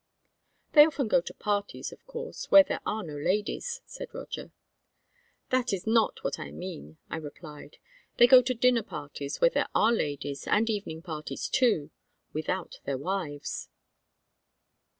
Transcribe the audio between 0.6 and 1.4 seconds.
"They often go to